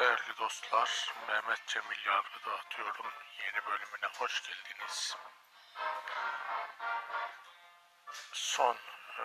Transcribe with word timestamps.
Değerli 0.00 0.38
dostlar, 0.38 1.14
Mehmet 1.28 1.66
Cemil 1.66 2.06
Yargı 2.06 2.44
dağıtıyorum. 2.46 3.06
Yeni 3.38 3.66
bölümüne 3.66 4.06
hoş 4.18 4.42
geldiniz. 4.42 5.16
Son 8.32 8.76
e, 9.18 9.24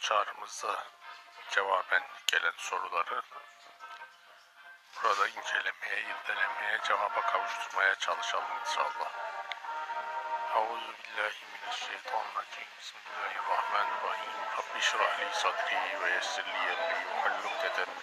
çağrımızda 0.00 0.84
cevaben 1.50 2.02
gelen 2.26 2.54
soruları 2.56 3.22
burada 5.02 5.28
incelemeye, 5.28 6.00
irdelemeye, 6.00 6.78
cevaba 6.84 7.20
kavuşturmaya 7.20 7.94
çalışalım 7.94 8.58
inşallah. 8.60 9.12
Euzu 10.56 10.92
billahi 10.92 11.44
mineşşeytanirracim. 11.52 12.66
Bismillahirrahmanirrahim. 12.78 14.32
Rabbi 14.58 14.80
şrah 14.80 15.20
li 15.20 15.34
sadri 15.34 16.00
ve 16.00 16.10
yessir 16.10 16.44
li 16.44 16.72
emri 16.72 17.06
ve 17.06 17.20
hallul 17.20 17.44
ukdeten 17.44 17.88
min. 17.88 18.02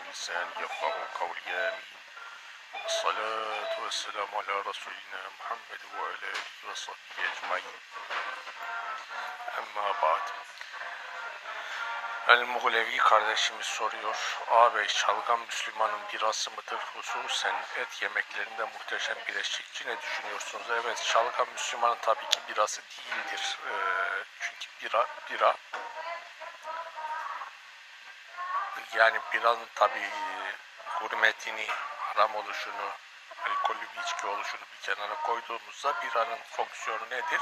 Salatu 2.88 3.84
ve 3.86 3.92
selamu 3.92 4.38
ala 4.38 4.66
Resulina 4.66 5.22
Muhammed 5.40 5.82
ve 5.94 6.02
ala 6.02 6.08
alihi 6.08 6.68
ve 6.70 6.76
sahbihi 6.76 7.28
ecmain. 7.32 7.64
Emma 9.58 10.02
ba'd. 10.02 10.32
El 12.28 12.44
Muğlevi 12.44 12.98
kardeşimiz 12.98 13.66
soruyor. 13.66 14.40
Ağabey 14.50 14.88
şalgam 14.88 15.42
Müslümanın 15.42 16.00
birası 16.14 16.52
mıdır? 16.52 16.80
Hususen 16.96 17.56
et 17.76 18.02
yemeklerinde 18.02 18.64
muhteşem 18.64 19.18
bir 19.28 19.36
eşlikçi 19.36 19.88
ne 19.88 20.02
düşünüyorsunuz? 20.02 20.68
Evet 20.70 21.04
şalgam 21.04 21.48
Müslümanın 21.54 21.98
tabii 22.02 22.30
ki 22.30 22.40
birası 22.50 22.82
değildir. 22.82 23.58
Ee, 23.68 24.24
çünkü 24.40 24.68
bira, 24.82 25.08
bira 25.30 25.56
yani 28.96 29.20
biranın 29.34 29.68
tabii 29.76 30.10
hürmetini, 31.02 31.68
haram 32.10 32.36
oluşunu, 32.36 32.92
alkollü 33.50 33.82
bir 33.96 34.02
içki 34.02 34.28
oluşunu 34.28 34.62
bir 34.62 34.86
kenara 34.86 35.16
koyduğumuzda 35.22 35.94
biranın 36.04 36.40
fonksiyonu 36.52 37.10
nedir? 37.10 37.42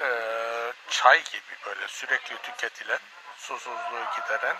Ee, 0.00 0.72
çay 0.88 1.24
gibi 1.24 1.56
böyle 1.66 1.88
sürekli 1.88 2.38
tüketilen, 2.42 3.00
susuzluğu 3.36 4.04
gideren 4.16 4.56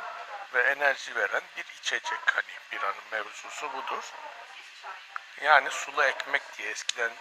ve 0.54 0.62
enerji 0.62 1.16
veren 1.16 1.42
bir 1.56 1.64
içecek. 1.64 2.20
Hani 2.34 2.52
biranın 2.72 3.04
mevzusu 3.10 3.72
budur. 3.72 4.12
Yani 5.41 5.70
sulu 5.70 6.04
ekmek 6.04 6.42
diye 6.58 6.70
eskiden 6.70 7.12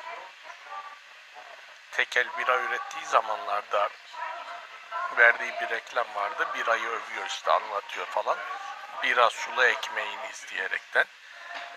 tekel 1.91 2.27
bira 2.37 2.57
ürettiği 2.61 3.05
zamanlarda 3.05 3.89
verdiği 5.17 5.53
bir 5.61 5.69
reklam 5.69 6.07
vardı. 6.15 6.47
Birayı 6.55 6.87
övüyor 6.87 7.27
işte 7.27 7.51
anlatıyor 7.51 8.05
falan. 8.05 8.37
Bira 9.03 9.29
sulu 9.29 9.63
ekmeğiniz 9.63 10.45
diyerekten. 10.51 11.05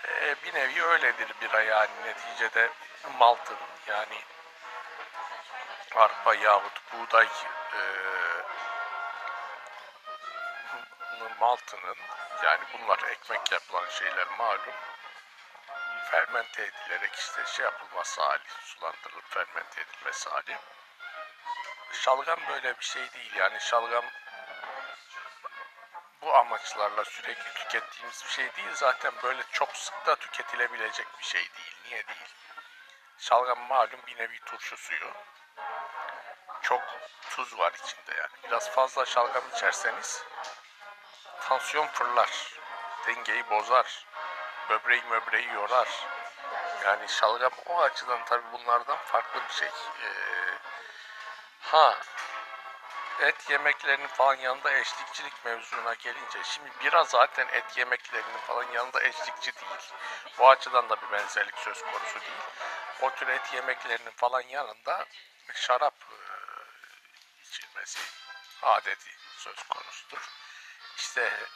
Ee, 0.07 0.35
bir 0.43 0.53
nevi 0.53 0.83
öyledir 0.83 1.33
bira 1.41 1.61
yani 1.61 1.91
neticede 2.05 2.69
maltın 3.19 3.57
yani 3.87 4.17
arpa 5.95 6.35
yahut 6.35 6.81
buğday 6.93 7.27
e, 7.73 7.81
maltının 11.39 11.97
yani 12.43 12.63
bunlar 12.73 12.99
ekmek 13.11 13.51
yapılan 13.51 13.89
şeyler 13.89 14.27
malum 14.37 14.73
fermente 16.11 16.63
edilerek 16.63 17.15
işte 17.15 17.45
şey 17.45 17.65
yapılması 17.65 18.21
hali 18.21 18.49
sulandırılıp 18.63 19.29
fermente 19.29 19.81
edilmesi 19.81 20.29
hali 20.29 20.57
şalgam 21.91 22.39
böyle 22.49 22.79
bir 22.79 22.85
şey 22.85 23.13
değil 23.13 23.35
yani 23.35 23.59
şalgam 23.59 24.05
bu 26.25 26.35
amaçlarla 26.35 27.05
sürekli 27.05 27.53
tükettiğimiz 27.53 28.23
bir 28.25 28.31
şey 28.31 28.55
değil 28.55 28.73
zaten 28.73 29.13
böyle 29.23 29.43
çok 29.51 29.75
sık 29.75 30.05
da 30.05 30.15
tüketilebilecek 30.15 31.07
bir 31.19 31.25
şey 31.25 31.41
değil 31.41 31.75
niye 31.85 32.07
değil 32.07 32.33
şalgam 33.17 33.59
malum 33.59 33.99
bir 34.07 34.17
nevi 34.17 34.39
turşu 34.39 34.77
suyu 34.77 35.13
çok 36.61 36.81
tuz 37.29 37.59
var 37.59 37.73
içinde 37.73 38.17
yani. 38.17 38.31
Biraz 38.43 38.69
fazla 38.71 39.05
şalgam 39.05 39.43
içerseniz 39.55 40.23
tansiyon 41.41 41.87
fırlar, 41.87 42.59
dengeyi 43.07 43.49
bozar, 43.49 44.05
böbreği 44.69 45.03
möbreği 45.03 45.47
yorar. 45.53 45.89
Yani 46.83 47.09
şalgam 47.09 47.51
o 47.65 47.81
açıdan 47.81 48.25
tabii 48.25 48.51
bunlardan 48.53 48.97
farklı 48.97 49.41
bir 49.49 49.53
şey. 49.53 49.67
Ee, 49.67 50.09
ha 51.59 51.97
et 53.19 53.49
yemeklerinin 53.49 54.07
falan 54.07 54.35
yanında 54.35 54.73
eşlikçilik 54.73 55.45
mevzuna 55.45 55.93
gelince 55.93 56.43
şimdi 56.43 56.71
bira 56.83 57.03
zaten 57.03 57.47
et 57.47 57.77
yemeklerinin 57.77 58.37
falan 58.47 58.71
yanında 58.71 59.03
eşlikçi 59.03 59.55
değil. 59.55 59.93
Bu 60.37 60.49
açıdan 60.49 60.89
da 60.89 61.01
bir 61.01 61.11
benzerlik 61.11 61.57
söz 61.57 61.81
konusu 61.81 62.21
değil. 62.21 62.41
O 63.01 63.09
tür 63.09 63.27
et 63.27 63.53
yemeklerinin 63.53 64.11
falan 64.11 64.41
yanında 64.41 65.05
şarap 65.53 65.95
içilmesi 67.43 67.99
adeti 68.61 69.09
söz 69.37 69.63
konusudur. 69.63 70.29
İşte 70.97 71.47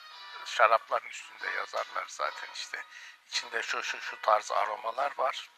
şarapların 0.46 1.08
üstünde 1.08 1.50
yazarlar 1.50 2.06
zaten 2.08 2.50
işte 2.54 2.84
içinde 3.28 3.64
şu 3.64 3.84
şu 3.84 4.02
şu 4.02 4.22
tarz 4.22 4.52
aromalar 4.52 5.12
var. 5.18 5.50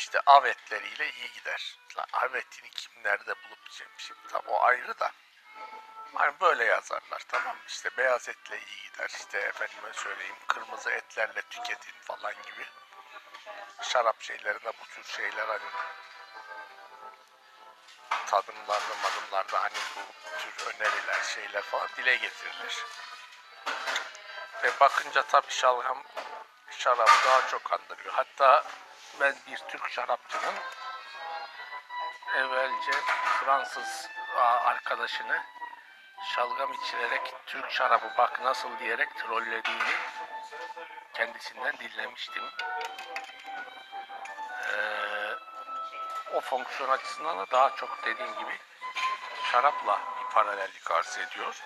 İşte 0.00 0.20
av 0.26 0.44
etleriyle 0.44 1.10
iyi 1.10 1.32
gider. 1.32 1.78
Av 2.12 2.34
etini 2.34 2.70
kim 2.70 2.92
nerede 3.04 3.34
bulup 3.34 3.58
şimdi 3.98 4.28
tam 4.28 4.42
o 4.46 4.62
ayrı 4.62 4.98
da. 4.98 5.12
Hani 6.14 6.40
böyle 6.40 6.64
yazarlar 6.64 7.22
tamam 7.28 7.56
mı? 7.56 7.62
İşte 7.68 7.90
beyaz 7.96 8.28
etle 8.28 8.60
iyi 8.60 8.82
gider. 8.90 9.08
İşte 9.08 9.38
efendime 9.38 9.92
söyleyeyim 9.92 10.36
kırmızı 10.48 10.90
etlerle 10.90 11.42
tüketin 11.42 11.92
falan 12.00 12.32
gibi. 12.32 12.66
Şarap 13.82 14.22
şeylerinde 14.22 14.72
bu 14.80 14.86
tür 14.86 15.04
şeyler 15.04 15.46
hani 15.46 15.70
tadımlarda 18.26 18.94
madımlarda 19.02 19.62
hani 19.62 19.78
bu 19.96 20.38
tür 20.38 20.66
öneriler 20.66 21.22
şeyler 21.34 21.62
falan 21.62 21.88
dile 21.96 22.16
getirilir. 22.16 22.84
Ve 24.62 24.80
bakınca 24.80 25.22
tabii 25.22 25.52
şalgam 25.52 26.02
şarabı 26.70 27.26
daha 27.26 27.48
çok 27.48 27.72
andırıyor. 27.72 28.14
Hatta 28.14 28.64
ben 29.20 29.34
bir 29.46 29.56
Türk 29.56 29.90
şarapçının 29.90 30.54
evvelce 32.36 32.92
Fransız 33.40 34.08
arkadaşını 34.64 35.42
şalgam 36.34 36.72
içirerek 36.72 37.34
Türk 37.46 37.70
şarabı 37.70 38.12
bak 38.18 38.40
nasıl 38.40 38.78
diyerek 38.78 39.18
trollediğini 39.18 39.94
kendisinden 41.14 41.78
dinlemiştim. 41.78 42.42
Ee, 44.72 45.34
o 46.32 46.40
fonksiyon 46.40 46.90
açısından 46.90 47.38
da 47.38 47.50
daha 47.50 47.76
çok 47.76 48.04
dediğim 48.04 48.38
gibi 48.38 48.58
şarapla 49.52 50.00
bir 50.20 50.34
paralellik 50.34 50.90
arz 50.90 51.18
ediyor. 51.18 51.62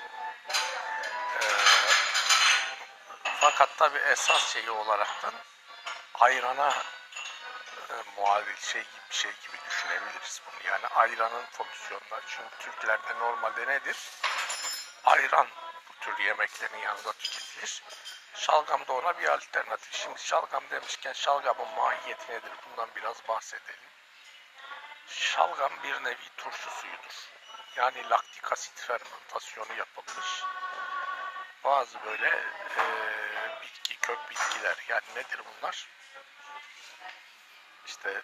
Ee, 1.40 1.46
fakat 3.24 3.76
tabi 3.78 3.98
esas 3.98 4.52
şeyi 4.52 4.70
olaraktan 4.70 5.34
ayrana 6.14 6.74
e, 7.94 8.20
muadil 8.20 8.56
şey 8.56 8.82
gibi 8.82 9.00
bir 9.10 9.14
şey 9.14 9.32
gibi 9.32 9.56
düşünebiliriz 9.68 10.42
bunu. 10.46 10.70
Yani 10.72 10.86
ayranın 10.86 11.44
fonksiyonları. 11.46 12.22
Çünkü 12.26 12.56
Türklerde 12.58 13.18
normalde 13.18 13.66
nedir? 13.66 13.96
Ayran 15.04 15.46
bu 15.88 15.92
tür 16.00 16.18
yemeklerin 16.24 16.78
yanında 16.78 17.12
tüketilir. 17.12 17.82
Şalgam 18.34 18.86
da 18.86 18.92
ona 18.92 19.18
bir 19.18 19.28
alternatif. 19.28 19.92
Şimdi 19.92 20.20
şalgam 20.20 20.62
demişken 20.70 21.12
şalgamın 21.12 21.68
mahiyeti 21.68 22.32
nedir? 22.32 22.52
Bundan 22.64 22.88
biraz 22.96 23.28
bahsedelim. 23.28 23.90
Şalgam 25.08 25.72
bir 25.82 26.04
nevi 26.04 26.28
turşu 26.36 26.70
suyudur. 26.70 27.30
Yani 27.76 28.10
laktik 28.10 28.52
asit 28.52 28.80
fermentasyonu 28.80 29.74
yapılmış. 29.78 30.44
Bazı 31.64 32.04
böyle 32.04 32.28
e, 32.78 32.82
bitki, 33.62 33.96
kök 34.00 34.30
bitkiler. 34.30 34.76
Yani 34.88 35.04
nedir 35.14 35.40
bunlar? 35.44 35.88
İşte 37.86 38.22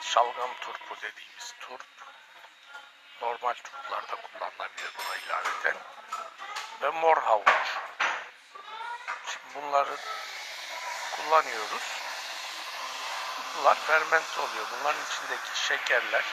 şalgam 0.00 0.50
turpu 0.60 0.96
dediğimiz 0.96 1.54
turp. 1.60 1.86
Normal 3.22 3.54
turplarda 3.54 4.16
kullanılabilir 4.16 4.90
buna 4.98 5.16
ilaveten. 5.16 5.76
Ve 6.82 6.90
mor 6.90 7.22
havuç. 7.22 7.78
Şimdi 9.26 9.54
bunları 9.54 9.96
kullanıyoruz 11.16 12.00
bunlar 13.56 13.74
fermente 13.74 14.40
oluyor. 14.40 14.66
Bunların 14.72 15.04
içindeki 15.04 15.66
şekerler 15.66 16.24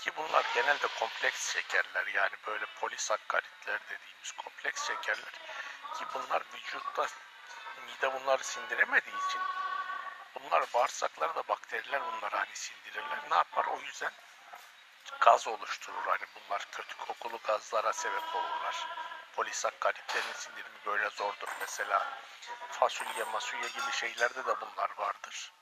ki 0.00 0.10
bunlar 0.16 0.44
genelde 0.54 0.86
kompleks 0.86 1.52
şekerler 1.52 2.06
yani 2.06 2.32
böyle 2.46 2.66
polisakkaritler 2.80 3.80
dediğimiz 3.84 4.32
kompleks 4.32 4.86
şekerler 4.86 5.32
ki 5.98 6.04
bunlar 6.14 6.42
vücutta 6.54 7.06
mide 7.86 8.12
bunları 8.12 8.44
sindiremediği 8.44 9.16
için 9.28 9.40
bunlar 10.44 10.64
bağırsaklarda 10.74 11.48
bakteriler 11.48 12.02
bunları 12.12 12.36
hani 12.36 12.54
sindirirler. 12.56 13.18
Ne 13.30 13.36
yapar? 13.36 13.64
O 13.64 13.80
yüzden 13.80 14.12
gaz 15.20 15.48
oluşturur. 15.48 16.06
Hani 16.06 16.24
bunlar 16.34 16.66
kötü 16.72 16.96
kokulu 16.96 17.38
gazlara 17.46 17.92
sebep 17.92 18.34
olurlar. 18.34 18.86
Polisakkaritlerin 19.36 20.32
sindirimi 20.32 20.78
böyle 20.86 21.10
zordur. 21.10 21.48
Mesela 21.60 22.06
fasulye, 22.70 23.24
masulye 23.24 23.68
gibi 23.68 23.92
şeylerde 23.92 24.46
de 24.46 24.60
bunlar 24.60 24.90
vardır. 24.98 25.52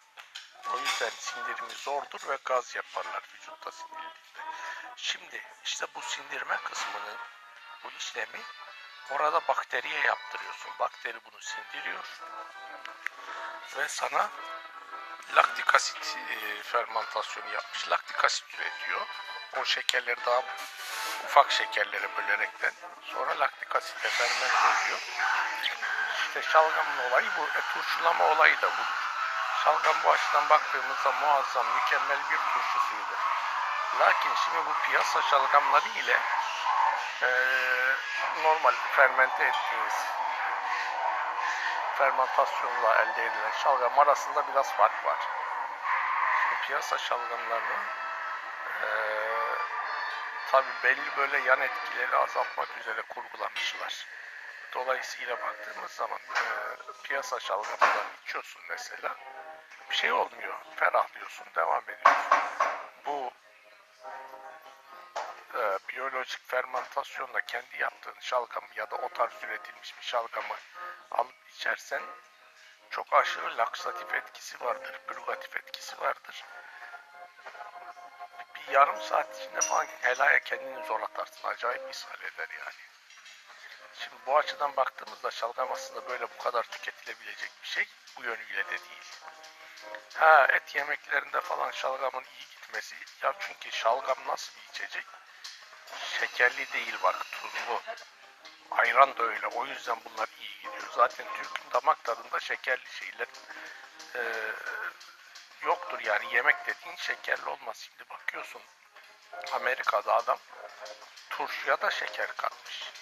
O 0.74 0.78
yüzden 0.78 1.10
sindirimi 1.10 1.72
zordur 1.72 2.28
ve 2.28 2.38
gaz 2.44 2.76
yaparlar 2.76 3.22
vücutta 3.34 3.72
sindirildiğinde. 3.72 4.40
Şimdi 4.96 5.42
işte 5.64 5.86
bu 5.94 6.02
sindirme 6.02 6.56
kısmının 6.56 7.18
bu 7.84 7.90
işlemi 7.98 8.40
orada 9.10 9.40
bakteriye 9.48 10.00
yaptırıyorsun. 10.00 10.72
Bakteri 10.78 11.20
bunu 11.24 11.40
sindiriyor 11.40 12.04
ve 13.76 13.88
sana 13.88 14.30
laktik 15.36 15.74
asit 15.74 16.16
e, 16.30 16.62
fermentasyonu 16.62 17.54
yapmış. 17.54 17.90
Laktik 17.90 18.24
asit 18.24 18.44
üretiyor. 18.54 19.06
O 19.60 19.64
şekerleri 19.64 20.26
daha 20.26 20.42
ufak 21.24 21.52
şekerlere 21.52 22.08
bölerekten 22.16 22.72
sonra 23.14 23.38
laktik 23.40 23.76
asitle 23.76 24.08
fermente 24.08 24.82
ediyor. 24.82 24.98
İşte 26.18 26.42
şalgamın 26.42 26.98
olayı 27.10 27.26
bu. 27.38 27.42
E, 27.42 27.60
turşulama 27.74 28.24
olayı 28.24 28.62
da 28.62 28.66
bu. 28.66 28.82
Şalgam 29.64 29.96
bu 30.04 30.10
açıdan 30.10 30.48
baktığımızda 30.48 31.12
muazzam, 31.12 31.66
mükemmel 31.66 32.18
bir 32.30 32.36
turşu 32.36 32.78
suyudur. 32.88 33.18
Lakin 34.00 34.34
şimdi 34.44 34.66
bu 34.66 34.74
piyasa 34.86 35.22
şalgamları 35.22 35.88
ile 35.88 36.20
e, 37.22 37.28
normal 38.42 38.74
fermente 38.96 39.44
ettiğiniz 39.44 39.94
fermentasyonla 41.94 42.94
elde 42.94 43.26
edilen 43.26 43.50
şalgam 43.62 43.98
arasında 43.98 44.44
biraz 44.48 44.72
fark 44.72 45.04
var. 45.04 45.18
Şimdi 46.42 46.66
piyasa 46.66 46.98
şalgamlarını 46.98 47.76
e, 48.82 48.88
tabi 50.50 50.66
belli 50.84 51.16
böyle 51.16 51.38
yan 51.38 51.60
etkileri 51.60 52.16
azaltmak 52.16 52.68
üzere 52.80 53.02
kurgulamışlar. 53.02 54.06
Dolayısıyla 54.74 55.40
baktığımız 55.40 55.90
zaman 55.90 56.18
e, 56.18 56.44
piyasa 57.02 57.40
şalgamından 57.40 58.06
içiyorsun 58.24 58.62
mesela 58.68 59.16
bir 59.90 59.96
şey 59.96 60.12
olmuyor. 60.12 60.54
Ferahlıyorsun, 60.76 61.46
devam 61.54 61.82
ediyorsun. 61.82 62.38
Bu 63.06 63.32
e, 65.54 65.78
biyolojik 65.88 66.48
fermentasyonla 66.48 67.40
kendi 67.40 67.78
yaptığın 67.78 68.20
şalgamı 68.20 68.66
ya 68.76 68.90
da 68.90 68.96
o 68.96 69.08
tarz 69.08 69.32
üretilmiş 69.44 69.98
bir 69.98 70.04
şalgamı 70.04 70.54
alıp 71.14 71.48
içersen 71.56 72.02
çok 72.90 73.12
aşırı 73.12 73.58
laksatif 73.58 74.14
etkisi 74.14 74.60
vardır, 74.60 75.00
pürgatif 75.06 75.56
etkisi 75.56 76.00
vardır. 76.00 76.44
Bir 78.54 78.72
yarım 78.72 79.00
saat 79.00 79.40
içinde 79.40 79.60
falan 79.60 79.86
helaya 80.00 80.38
kendini 80.38 80.86
zor 80.86 81.00
atarsın. 81.00 81.48
Acayip 81.48 81.94
ishal 81.94 82.20
eder 82.20 82.48
yani. 82.58 82.82
Şimdi 83.98 84.16
bu 84.26 84.38
açıdan 84.38 84.76
baktığımızda 84.76 85.30
şalgam 85.30 85.72
aslında 85.72 86.08
böyle 86.08 86.24
bu 86.24 86.42
kadar 86.42 86.62
tüketilebilecek 86.62 87.50
bir 87.62 87.68
şey 87.68 87.84
bu 88.16 88.22
yönüyle 88.22 88.64
de 88.66 88.70
değil. 88.70 89.12
Ha 90.14 90.46
et 90.50 90.74
yemeklerinde 90.74 91.40
falan 91.40 91.70
şalgamın 91.70 92.24
iyi 92.24 92.48
gitmesi. 92.50 92.96
Ya 93.22 93.34
çünkü 93.38 93.72
şalgam 93.72 94.16
nasıl 94.26 94.52
bir 94.56 94.68
içecek? 94.70 95.04
Şekerli 96.20 96.72
değil 96.72 96.96
bak 97.02 97.26
tuzlu. 97.32 97.82
Ayran 98.70 99.16
da 99.16 99.22
öyle. 99.22 99.46
O 99.46 99.66
yüzden 99.66 99.98
bunlar. 100.04 100.28
Zaten 100.96 101.26
Türk'ün 101.36 101.70
damak 101.72 102.04
tadında 102.04 102.40
şekerli 102.40 102.86
şeyler 102.90 103.28
e, 104.14 104.52
yoktur. 105.66 106.00
Yani 106.00 106.34
yemek 106.34 106.66
dediğin 106.66 106.96
şekerli 106.96 107.48
olmaz. 107.48 107.76
Şimdi 107.76 108.10
bakıyorsun 108.10 108.62
Amerika'da 109.52 110.14
adam 110.14 110.38
turşuya 111.30 111.80
da 111.80 111.90
şeker 111.90 112.36
katmış. 112.36 112.92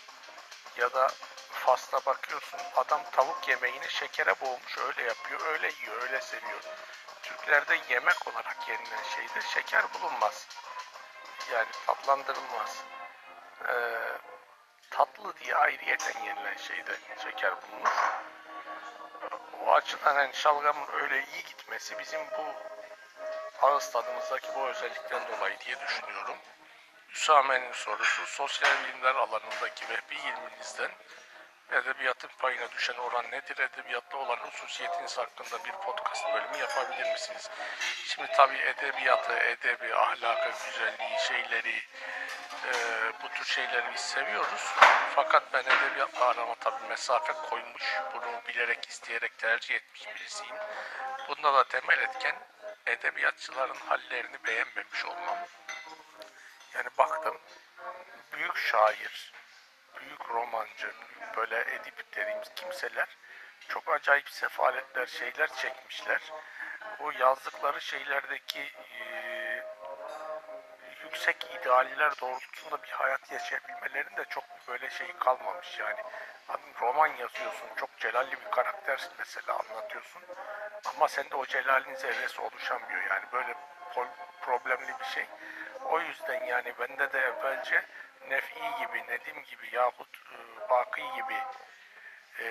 Ya 0.76 0.92
da 0.94 1.08
Fas'ta 1.52 2.06
bakıyorsun 2.06 2.60
adam 2.76 3.00
tavuk 3.12 3.48
yemeğini 3.48 3.88
şekere 3.88 4.40
boğmuş 4.40 4.78
öyle 4.78 5.02
yapıyor, 5.02 5.40
öyle 5.46 5.72
yiyor, 5.80 6.02
öyle 6.02 6.20
seviyor. 6.20 6.60
Türklerde 7.22 7.80
yemek 7.88 8.28
olarak 8.28 8.68
yenilen 8.68 9.02
şeyde 9.16 9.46
şeker 9.54 9.84
bulunmaz. 9.94 10.48
Yani 11.52 11.68
tatlandırılmaz. 11.86 12.84
Ee, 13.68 13.98
tatlı 15.00 15.36
diye 15.36 15.54
ayrıyeten 15.54 16.24
yenilen 16.24 16.56
şeyde 16.56 16.92
şeker 17.22 17.54
bulunur. 17.62 17.90
O 19.66 19.72
açıdan 19.72 20.14
yani 20.14 20.34
şalgamın 20.34 20.88
öyle 21.02 21.24
iyi 21.24 21.44
gitmesi 21.44 21.98
bizim 21.98 22.20
bu 22.20 22.44
ağız 23.66 23.90
tadımızdaki 23.92 24.48
bu 24.56 24.66
özellikten 24.66 25.22
dolayı 25.28 25.58
diye 25.58 25.80
düşünüyorum. 25.80 26.36
Hüsame'nin 27.08 27.72
sorusu 27.72 28.26
sosyal 28.26 28.70
bilimler 28.84 29.14
alanındaki 29.14 29.88
vehbi 29.88 30.14
ilminizden 30.14 30.90
edebiyatın 31.72 32.30
payına 32.38 32.70
düşen 32.72 32.94
oran 32.94 33.30
nedir? 33.30 33.58
Edebiyatla 33.58 34.18
olan 34.18 34.36
hususiyetiniz 34.36 35.18
hakkında 35.18 35.64
bir 35.64 35.72
podcast 35.72 36.34
bölümü 36.34 36.56
yapabilir 36.56 37.12
misiniz? 37.12 37.50
Şimdi 38.04 38.32
tabii 38.32 38.58
edebiyatı, 38.58 39.32
edebi, 39.32 39.94
ahlakı, 39.94 40.50
güzelliği, 40.50 41.18
şeyleri, 41.28 41.82
e, 42.66 42.72
bu 43.22 43.28
tür 43.28 43.44
şeyleri 43.44 43.94
biz 43.94 44.00
seviyoruz. 44.00 44.74
Fakat 45.14 45.52
ben 45.52 45.64
edebiyatla 45.64 46.24
arama 46.24 46.54
tabii 46.54 46.88
mesafe 46.88 47.32
koymuş, 47.32 47.98
bunu 48.14 48.42
bilerek, 48.48 48.88
isteyerek 48.88 49.38
tercih 49.38 49.74
etmiş 49.74 50.06
birisiyim. 50.06 50.56
Bunda 51.28 51.54
da 51.54 51.64
temel 51.64 51.98
etken 51.98 52.36
edebiyatçıların 52.86 53.78
hallerini 53.88 54.44
beğenmemiş 54.44 55.04
olmam. 55.04 55.38
Yani 56.74 56.88
baktım, 56.98 57.38
büyük 58.32 58.56
şair, 58.56 59.32
büyük 60.00 60.30
romancı, 60.30 60.92
böyle 61.36 61.60
edip 61.60 62.12
dediğimiz 62.16 62.54
kimseler 62.54 63.08
çok 63.68 63.88
acayip 63.88 64.30
sefaletler, 64.30 65.06
şeyler 65.06 65.48
çekmişler. 65.54 66.20
O 67.00 67.10
yazdıkları 67.10 67.80
şeylerdeki 67.80 68.60
e, 69.00 69.00
yüksek 71.04 71.50
idealler 71.60 72.20
doğrultusunda 72.20 72.82
bir 72.82 72.88
hayat 72.88 73.32
yaşayabilmelerinde 73.32 74.24
çok 74.24 74.44
böyle 74.68 74.90
şey 74.90 75.12
kalmamış 75.12 75.78
yani. 75.78 76.00
Roman 76.80 77.06
yazıyorsun, 77.06 77.68
çok 77.76 77.98
celalli 77.98 78.32
bir 78.32 78.50
karaktersin 78.50 79.12
mesela 79.18 79.58
anlatıyorsun. 79.58 80.22
Ama 80.84 81.08
sende 81.08 81.36
o 81.36 81.46
celalin 81.46 81.94
zerresi 81.94 82.40
oluşamıyor 82.40 83.02
yani 83.10 83.24
böyle 83.32 83.54
problemli 84.42 84.98
bir 85.00 85.04
şey. 85.04 85.26
O 85.84 86.00
yüzden 86.00 86.44
yani 86.44 86.74
bende 86.80 87.12
de 87.12 87.18
evvelce 87.18 87.84
Nef'i 88.28 88.60
gibi, 88.78 89.04
Nedim 89.08 89.42
gibi 89.42 89.76
yahut 89.76 90.16
e, 90.16 90.70
Baki 90.70 91.02
gibi 91.16 91.38
e, 92.40 92.46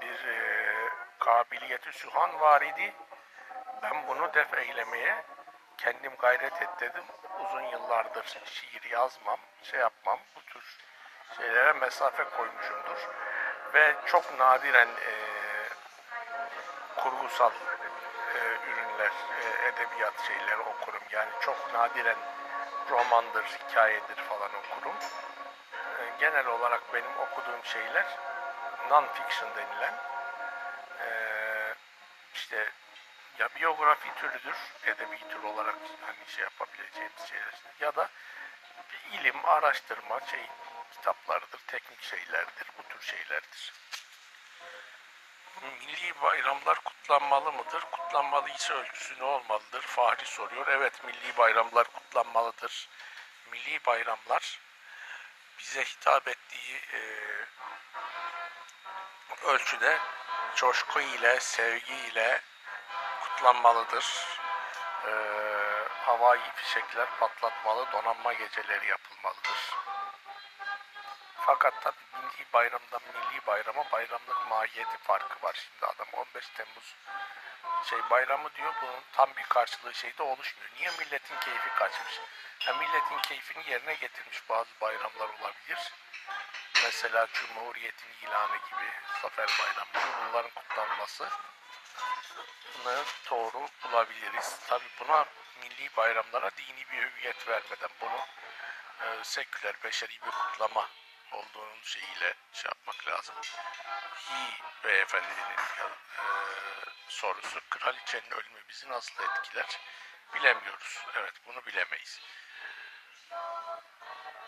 bir 0.00 0.28
e, 0.28 0.88
kabiliyeti 1.18 1.92
sühan 1.92 2.40
var 2.40 2.62
idi. 2.62 2.94
Ben 3.82 4.08
bunu 4.08 4.34
def 4.34 4.54
eylemeye 4.54 5.24
kendim 5.78 6.16
gayret 6.16 6.62
et 6.62 6.80
dedim. 6.80 7.04
Uzun 7.44 7.62
yıllardır 7.62 8.38
şiir 8.44 8.90
yazmam, 8.90 9.38
şey 9.62 9.80
yapmam, 9.80 10.18
bu 10.36 10.40
tür 10.40 10.78
şeylere 11.36 11.72
mesafe 11.72 12.24
koymuşumdur. 12.24 13.08
Ve 13.74 13.94
çok 14.06 14.38
nadiren 14.38 14.88
e, 14.88 15.12
kurgusal 16.96 17.52
e, 18.34 18.38
ürünler, 18.70 19.12
e, 19.40 19.66
edebiyat 19.68 20.20
şeyleri 20.26 20.60
okurum. 20.60 21.02
Yani 21.10 21.30
çok 21.40 21.74
nadiren 21.74 22.16
romandır, 22.90 23.44
hikayedir 23.44 24.16
falan 24.16 24.50
okurum. 24.54 24.96
E, 25.98 26.12
genel 26.20 26.46
olarak 26.46 26.94
benim 26.94 27.18
okuduğum 27.18 27.64
şeyler 27.64 28.06
non-fiction 28.88 29.56
denilen 29.56 29.94
e, 31.00 31.08
işte 32.34 32.72
ya 33.38 33.48
biyografi 33.56 34.14
türüdür, 34.14 34.56
edebi 34.84 35.28
tür 35.28 35.42
olarak 35.42 35.76
hani 36.06 36.26
şey 36.26 36.44
yapabileceğimiz 36.44 37.28
şeyler 37.28 37.54
ya 37.80 37.96
da 37.96 38.08
ilim, 39.12 39.44
araştırma 39.44 40.20
şey 40.20 40.46
kitaplardır, 40.92 41.60
teknik 41.66 42.02
şeylerdir, 42.02 42.66
bu 42.78 42.82
tür 42.82 43.00
şeylerdir. 43.00 43.72
Milli 45.62 46.22
bayramlar 46.22 46.80
kutlanmalı 46.84 47.52
mıdır? 47.52 47.80
Kutlanmalı 47.80 48.50
ise 48.50 48.74
ölçüsü 48.74 49.18
ne 49.18 49.24
olmalıdır? 49.24 49.80
Fahri 49.80 50.26
soruyor. 50.26 50.66
Evet 50.68 51.04
milli 51.04 51.36
bayramlar 51.36 51.86
kutlanmalıdır. 52.16 52.88
Milli 53.50 53.84
bayramlar 53.86 54.60
bize 55.58 55.84
hitap 55.84 56.28
ettiği 56.28 56.80
e, 56.92 57.00
ölçüde 59.44 59.98
coşku 60.54 61.00
ile, 61.00 61.40
sevgi 61.40 61.94
ile 61.94 62.40
kutlanmalıdır. 63.20 64.26
E, 65.06 65.12
havai 66.04 66.40
fişekler 66.54 67.08
patlatmalı, 67.20 67.92
donanma 67.92 68.32
geceleri 68.32 68.86
yapılmalıdır. 68.86 69.76
Fakat 71.36 71.82
tabi 71.82 71.96
milli 72.12 72.52
bayramdan 72.52 73.00
milli 73.14 73.46
bayrama 73.46 73.84
bayramlık 73.92 74.50
mahiyeti 74.50 74.98
farkı 74.98 75.46
var. 75.46 75.54
Şimdi 75.54 75.86
adam 75.86 76.05
15 76.36 76.48
Temmuz 76.48 76.94
şey 77.84 77.98
bayramı 78.10 78.54
diyor 78.54 78.74
bunun 78.82 79.02
tam 79.12 79.36
bir 79.36 79.42
karşılığı 79.42 79.94
şeyde 79.94 80.22
oluşmuyor. 80.22 80.70
Niye 80.76 80.90
milletin 80.90 81.36
keyfi 81.36 81.68
kaçmış? 81.74 82.20
Ya 82.66 82.74
milletin 82.74 83.18
keyfini 83.18 83.70
yerine 83.70 83.94
getirmiş 83.94 84.48
bazı 84.48 84.70
bayramlar 84.80 85.28
olabilir. 85.28 85.92
mesela 86.84 87.26
Cumhuriyet'in 87.32 88.26
ilanı 88.26 88.56
gibi 88.56 88.90
Zafer 89.22 89.48
Bayramı 89.60 90.16
bunların 90.28 90.50
kutlanması 90.50 91.28
doğru 93.30 93.68
bulabiliriz. 93.84 94.58
Tabi 94.66 94.84
buna 95.00 95.24
milli 95.60 95.96
bayramlara 95.96 96.50
dini 96.56 96.90
bir 96.90 97.02
hüviyet 97.02 97.48
vermeden 97.48 97.90
bunu 98.00 98.20
e, 99.00 99.24
seküler, 99.24 99.74
beşeri 99.84 100.12
bir 100.12 100.30
kutlama 100.30 100.88
olduğunun 101.32 101.82
şeyiyle 101.82 102.34
şey 102.52 102.68
yapmak 102.68 103.08
lazım. 103.08 103.34
Hi 104.14 104.62
beyefendinin 104.84 105.56
e, 105.78 105.86
sorusu 107.08 107.60
kraliçenin 107.70 108.30
ölümü 108.30 108.68
bizi 108.68 108.88
nasıl 108.88 109.24
etkiler 109.24 109.80
bilemiyoruz. 110.34 111.04
Evet 111.14 111.34
bunu 111.46 111.66
bilemeyiz. 111.66 112.20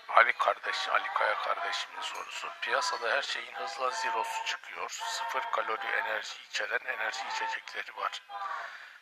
Ali 0.09 0.33
kardeş, 0.33 0.89
Ali 0.89 1.09
Kaya 1.09 1.35
kardeşimin 1.35 2.01
sorusu. 2.01 2.49
Piyasada 2.61 3.11
her 3.11 3.23
şeyin 3.23 3.55
hızla 3.55 3.91
zirosu 3.91 4.45
çıkıyor. 4.47 4.91
Sıfır 4.91 5.43
kalori 5.53 5.87
enerji 5.87 6.35
içeren 6.51 6.85
enerji 6.87 7.21
içecekleri 7.29 7.97
var. 7.97 8.23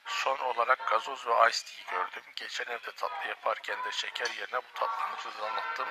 Son 0.06 0.38
olarak 0.38 0.88
gazoz 0.88 1.26
ve 1.26 1.49
ice 1.49 1.59
tea 1.64 1.99
gördüm. 1.99 2.23
Geçen 2.37 2.64
evde 2.64 2.92
tatlı 2.92 3.28
yaparken 3.28 3.85
de 3.85 3.92
şeker 3.92 4.30
yerine 4.30 4.56
bu 4.56 4.73
tatlını 4.75 5.47
anlattım. 5.47 5.88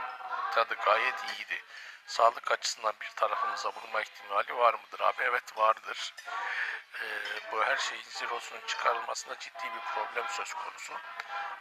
Tadı 0.56 0.76
gayet 0.86 1.16
iyiydi. 1.24 1.64
Sağlık 2.08 2.52
açısından 2.52 2.94
bir 3.02 3.10
tarafımıza 3.16 3.70
vurma 3.70 4.02
ihtimali 4.02 4.58
var 4.58 4.74
mıdır 4.74 5.00
abi? 5.00 5.24
Evet 5.24 5.58
vardır. 5.58 6.14
Ee, 6.94 7.06
bu 7.52 7.64
her 7.64 7.78
şeyin 7.78 8.04
zirosunun 8.04 8.62
çıkarılmasında 8.68 9.40
ciddi 9.40 9.64
bir 9.64 9.94
problem 9.94 10.26
söz 10.30 10.54
konusu. 10.54 10.94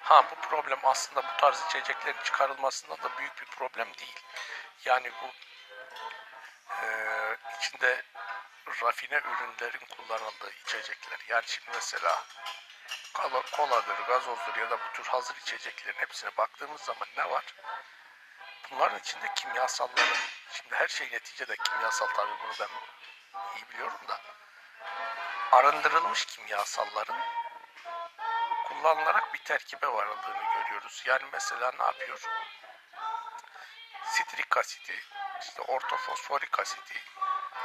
Ha 0.01 0.25
bu 0.31 0.49
problem 0.49 0.79
aslında 0.83 1.23
bu 1.23 1.37
tarz 1.41 1.65
içeceklerin 1.67 2.23
çıkarılmasında 2.25 3.03
da 3.03 3.19
büyük 3.19 3.41
bir 3.41 3.47
problem 3.47 3.95
değil. 3.95 4.21
Yani 4.85 5.13
bu 5.23 5.31
e, 6.85 6.87
içinde 7.59 8.03
rafine 8.83 9.17
ürünlerin 9.19 9.87
kullanıldığı 9.97 10.51
içecekler. 10.65 11.19
Yani 11.29 11.45
şimdi 11.47 11.71
mesela 11.75 12.25
kola, 13.15 13.43
koladır, 13.53 14.07
gazozdur 14.07 14.57
ya 14.57 14.71
da 14.71 14.79
bu 14.79 14.93
tür 14.93 15.05
hazır 15.05 15.37
içeceklerin 15.37 15.99
hepsine 15.99 16.31
baktığımız 16.37 16.81
zaman 16.81 17.09
ne 17.17 17.31
var? 17.31 17.45
Bunların 18.71 18.99
içinde 18.99 19.35
kimyasalların, 19.35 20.19
şimdi 20.53 20.75
her 20.75 20.89
şey 20.89 21.07
neticede 21.13 21.57
kimyasal 21.57 22.07
tabii 22.07 22.33
bunu 22.43 22.53
ben 22.61 22.69
iyi 23.57 23.69
biliyorum 23.69 24.09
da 24.09 24.21
arındırılmış 25.53 26.25
kimyasalların 26.25 27.17
kullanılarak 28.69 29.35
bir 29.35 29.39
terkibe 29.39 29.87
varıldığını 29.87 30.43
görüyoruz. 30.55 31.03
Yani 31.07 31.25
mesela 31.33 31.73
ne 31.79 31.85
yapıyor? 31.85 32.21
Sitrik 34.05 34.57
asiti, 34.57 35.01
işte 35.41 35.63
ortofosforik 35.63 36.59
asiti, 36.59 36.95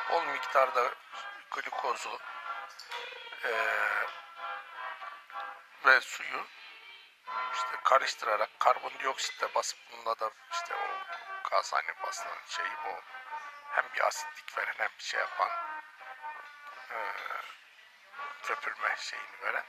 bol 0.09 0.23
miktarda 0.23 0.91
glukozu 1.51 2.19
e, 3.43 3.51
ve 5.85 6.01
suyu 6.01 6.45
karıştırarak 7.83 8.49
karbondioksitle 8.59 9.55
basıp 9.55 9.79
bunda 9.91 10.19
da 10.19 10.31
işte 10.51 10.75
o 10.75 10.87
gaz 11.49 11.73
hani 11.73 12.01
basılan 12.03 12.37
şey 12.47 12.65
o 12.65 13.01
hem 13.71 13.85
bir 13.95 14.07
asitlik 14.07 14.57
veren 14.57 14.75
hem 14.77 14.89
bir 14.97 15.03
şey 15.03 15.19
yapan 15.19 15.49
e, 16.91 16.97
köpürme 18.43 18.95
şeyini 18.97 19.41
veren 19.41 19.65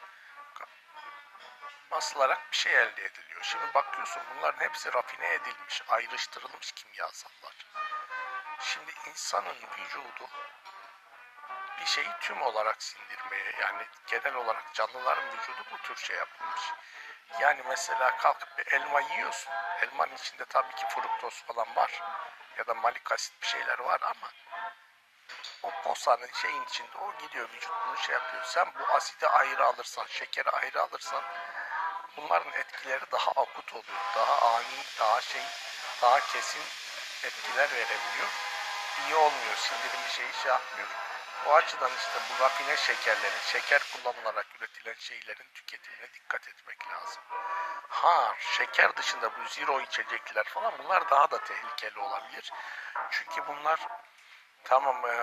basılarak 1.90 2.52
bir 2.52 2.56
şey 2.56 2.72
elde 2.72 3.04
ediliyor. 3.04 3.42
Şimdi 3.42 3.74
bakıyorsun 3.74 4.22
bunların 4.36 4.64
hepsi 4.64 4.92
rafine 4.92 5.34
edilmiş, 5.34 5.82
ayrıştırılmış 5.88 6.72
kimyasallar. 6.72 7.66
Şimdi 8.60 8.92
insanın 9.08 9.56
vücudu 9.78 10.28
bir 11.80 11.86
şeyi 11.86 12.08
tüm 12.20 12.42
olarak 12.42 12.82
sindirmeye 12.82 13.52
yani 13.60 13.86
genel 14.06 14.34
olarak 14.34 14.74
canlıların 14.74 15.24
vücudu 15.32 15.64
bu 15.72 15.78
tür 15.78 15.96
şey 15.96 16.16
yapılmış. 16.16 16.62
Yani 17.40 17.62
mesela 17.68 18.16
kalkıp 18.16 18.58
bir 18.58 18.66
elma 18.72 19.00
yiyorsun. 19.00 19.52
Elmanın 19.82 20.14
içinde 20.14 20.44
tabii 20.44 20.74
ki 20.74 20.86
fruktoz 20.88 21.42
falan 21.42 21.76
var. 21.76 22.02
Ya 22.58 22.66
da 22.66 22.74
malik 22.74 23.12
asit 23.12 23.42
bir 23.42 23.46
şeyler 23.46 23.78
var 23.78 24.00
ama 24.00 24.30
o 25.62 25.70
posanın 25.84 26.28
şeyin 26.42 26.64
içinde 26.64 26.98
o 26.98 27.12
gidiyor 27.22 27.48
vücut 27.54 27.72
bunu 27.86 27.96
şey 27.96 28.14
yapıyor. 28.14 28.44
Sen 28.44 28.66
bu 28.78 28.94
asidi 28.94 29.26
ayrı 29.28 29.66
alırsan, 29.66 30.06
şekeri 30.08 30.50
ayrı 30.50 30.82
alırsan 30.82 31.22
bunların 32.16 32.52
etkileri 32.52 33.04
daha 33.12 33.30
akut 33.30 33.72
oluyor. 33.72 34.00
Daha 34.16 34.54
ani, 34.54 34.84
daha 34.98 35.20
şey, 35.20 35.42
daha 36.02 36.20
kesin 36.20 36.62
etkiler 37.24 37.70
verebiliyor. 37.72 38.28
İyi 39.00 39.14
olmuyor. 39.14 39.56
Sindirim 39.56 40.00
bir 40.06 40.10
şeyi 40.12 40.32
şey 40.32 40.52
yapmıyor. 40.52 40.88
O 41.46 41.54
açıdan 41.54 41.90
işte 41.96 42.18
bu 42.30 42.44
rafine 42.44 42.76
şekerlerin, 42.76 43.40
şeker 43.46 43.82
kullanılarak 43.92 44.46
üretilen 44.58 44.94
şeylerin 44.98 45.46
tüketimine 45.54 46.12
dikkat 46.14 46.48
etmek 46.48 46.90
lazım. 46.90 47.22
Ha, 47.88 48.34
şeker 48.38 48.96
dışında 48.96 49.30
bu 49.30 49.48
zero 49.48 49.80
içecekler 49.80 50.44
falan 50.44 50.72
bunlar 50.78 51.10
daha 51.10 51.30
da 51.30 51.38
tehlikeli 51.38 51.98
olabilir. 51.98 52.52
Çünkü 53.10 53.46
bunlar 53.46 53.80
tamam 54.64 55.06
e, 55.06 55.14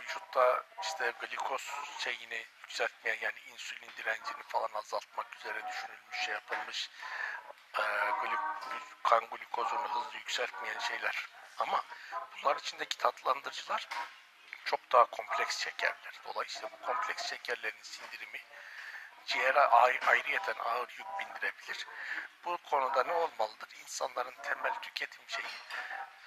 vücutta 0.00 0.64
işte 0.82 1.12
glikoz 1.20 1.70
şeyini 1.98 2.46
yükseltmeye 2.60 3.18
yani 3.20 3.40
insülin 3.52 3.90
direncini 3.96 4.42
falan 4.48 4.70
azaltmak 4.74 5.36
üzere 5.36 5.62
düşünülmüş 5.68 6.18
şey 6.24 6.34
yapılmış 6.34 6.90
e, 7.78 7.82
glik, 8.22 8.40
kan 9.02 9.26
glikozunu 9.26 9.88
hızlı 9.94 10.16
yükseltmeyen 10.18 10.78
şeyler. 10.78 11.26
Ama 11.58 11.84
bunlar 12.42 12.56
içindeki 12.56 12.98
tatlandırıcılar 12.98 13.88
çok 14.64 14.92
daha 14.92 15.04
kompleks 15.04 15.64
şekerler. 15.64 16.20
Dolayısıyla 16.24 16.70
bu 16.72 16.86
kompleks 16.86 17.28
şekerlerin 17.30 17.82
sindirimi 17.82 18.40
ciğere 19.26 19.60
ayrıyeten 20.06 20.54
ağır 20.64 20.88
yük 20.88 21.06
bindirebilir. 21.20 21.86
Bu 22.44 22.58
konuda 22.70 23.02
ne 23.04 23.12
olmalıdır? 23.12 23.68
İnsanların 23.82 24.34
temel 24.42 24.74
tüketim 24.82 25.22
şeyi 25.28 25.46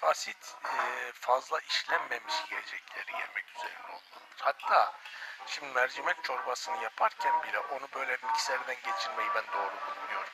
basit, 0.02 0.56
e, 0.66 1.12
fazla 1.12 1.60
işlenmemiş 1.60 2.34
yiyecekleri 2.52 3.12
yemek 3.12 3.46
üzerine 3.58 3.88
olmalıdır. 3.88 4.40
Hatta 4.42 4.94
şimdi 5.48 5.74
mercimek 5.74 6.24
çorbasını 6.24 6.84
yaparken 6.84 7.44
bile 7.44 7.60
onu 7.60 7.88
böyle 7.96 8.18
mikserden 8.24 8.78
geçirmeyi 8.84 9.30
ben 9.36 9.46
doğru 9.54 9.74
bulmuyorum. 9.88 10.34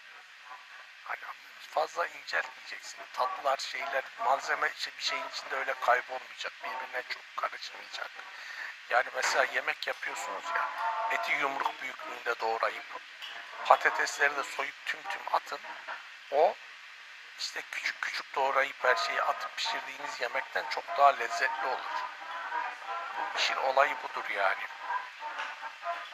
Fazla 1.72 2.08
inceltmeyeceksin. 2.08 2.98
Tatlılar, 3.14 3.58
şeyler, 3.58 4.04
malzeme 4.26 4.72
işte 4.78 4.92
bir 4.98 5.04
şeyin 5.04 5.30
içinde 5.30 5.56
öyle 5.56 5.74
kaybolmayacak. 5.74 6.54
Birbirine 6.64 7.04
çok 7.10 7.24
karışmayacak. 7.36 8.12
Yani 8.90 9.06
mesela 9.16 9.46
yemek 9.54 9.88
yapıyorsunuz 9.88 10.44
ya. 10.56 10.70
Eti 11.12 11.32
yumruk 11.32 11.82
büyüklüğünde 11.82 12.40
doğrayıp 12.40 12.84
patatesleri 13.66 14.36
de 14.36 14.44
soyup 14.44 14.86
tüm 14.86 15.02
tüm 15.04 15.22
atın. 15.34 15.60
O 16.32 16.56
işte 17.40 17.62
küçük 17.72 18.02
küçük 18.02 18.36
doğrayıp 18.36 18.84
her 18.84 18.96
şeyi 18.96 19.22
atıp 19.22 19.58
pişirdiğiniz 19.58 20.22
yemekten 20.22 20.66
çok 20.70 20.84
daha 20.98 21.08
lezzetli 21.08 21.68
olur. 21.68 22.04
Bu 23.18 23.38
işin 23.38 23.56
olayı 23.56 23.96
budur 24.04 24.30
yani. 24.30 24.68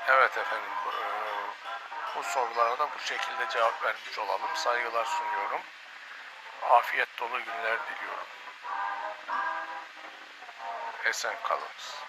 Evet 0.08 0.38
efendim. 0.38 0.72
Bu, 0.86 0.90
e, 0.90 1.27
bu 2.18 2.24
sorulara 2.24 2.80
da 2.80 2.90
bu 2.96 3.00
şekilde 3.00 3.50
cevap 3.50 3.84
vermiş 3.84 4.20
olalım. 4.20 4.50
Saygılar 4.56 5.06
sunuyorum. 5.06 5.62
Afiyet 6.70 7.20
dolu 7.20 7.40
günler 7.40 7.80
diliyorum. 7.88 8.28
Esen 11.06 11.36
kalınız. 11.44 12.04